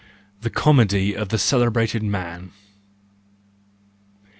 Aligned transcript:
The 0.41 0.49
Comedy 0.49 1.15
of 1.15 1.29
Celebrated 1.39 2.01
Men 2.01 2.53